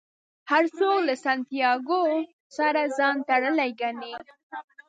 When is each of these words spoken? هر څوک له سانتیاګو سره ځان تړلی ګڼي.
هر 0.51 0.63
څوک 0.77 0.97
له 1.07 1.15
سانتیاګو 1.25 2.01
سره 2.57 2.81
ځان 2.97 3.15
تړلی 3.29 3.71
ګڼي. 3.81 4.13